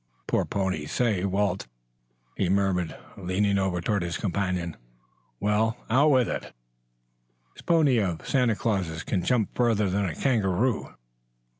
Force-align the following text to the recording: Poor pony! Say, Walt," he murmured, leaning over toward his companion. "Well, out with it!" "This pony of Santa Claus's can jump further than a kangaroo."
Poor 0.25 0.45
pony! 0.45 0.87
Say, 0.87 1.25
Walt," 1.25 1.67
he 2.35 2.49
murmured, 2.49 2.97
leaning 3.17 3.59
over 3.59 3.81
toward 3.81 4.01
his 4.01 4.17
companion. 4.17 4.75
"Well, 5.39 5.77
out 5.91 6.09
with 6.09 6.27
it!" 6.27 6.53
"This 7.53 7.61
pony 7.61 7.99
of 7.99 8.27
Santa 8.27 8.55
Claus's 8.55 9.03
can 9.03 9.21
jump 9.23 9.51
further 9.53 9.91
than 9.91 10.05
a 10.05 10.15
kangaroo." 10.15 10.95